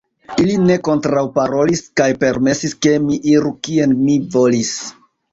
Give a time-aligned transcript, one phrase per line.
[0.43, 4.73] Ili ne kontraŭparolis, kaj permesis, ke mi iru, kien mi volis.